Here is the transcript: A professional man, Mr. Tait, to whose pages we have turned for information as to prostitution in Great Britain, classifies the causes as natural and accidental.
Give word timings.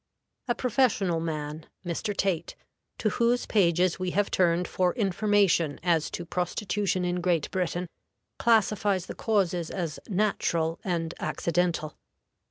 A 0.47 0.55
professional 0.55 1.19
man, 1.19 1.67
Mr. 1.85 2.17
Tait, 2.17 2.55
to 2.97 3.09
whose 3.09 3.45
pages 3.45 3.99
we 3.99 4.09
have 4.17 4.31
turned 4.31 4.67
for 4.67 4.95
information 4.95 5.79
as 5.83 6.09
to 6.09 6.25
prostitution 6.25 7.05
in 7.05 7.21
Great 7.21 7.51
Britain, 7.51 7.87
classifies 8.39 9.05
the 9.05 9.13
causes 9.13 9.69
as 9.69 9.99
natural 10.09 10.79
and 10.83 11.13
accidental. 11.19 11.99